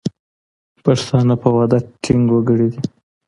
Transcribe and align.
پښتانه 0.85 1.35
په 1.41 1.47
وعده 1.55 1.77
ټینګ 2.01 2.25
وګړي 2.31 2.67
دي. 2.73 2.81